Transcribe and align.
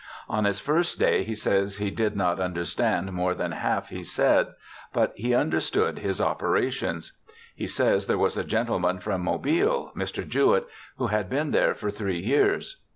On 0.27 0.45
his 0.45 0.59
first 0.59 0.97
day 0.97 1.23
he 1.23 1.35
says 1.35 1.77
he 1.77 1.91
did 1.91 2.15
not 2.15 2.39
understand 2.39 3.13
more 3.13 3.35
than 3.35 3.51
half 3.51 3.89
he 3.89 4.03
said, 4.03 4.47
but 4.93 5.11
he 5.15 5.35
understood 5.35 5.99
his 5.99 6.19
operations. 6.19 7.11
He 7.55 7.67
says 7.67 8.07
there 8.07 8.17
was 8.17 8.35
a 8.35 8.43
gentleman 8.43 8.97
from 8.97 9.21
Mobile, 9.21 9.91
Mr. 9.95 10.27
Jewett, 10.27 10.65
who 10.97 11.05
had 11.07 11.29
been 11.29 11.51
there 11.51 11.75
for 11.75 11.91
three 11.91 12.17
years. 12.19 12.77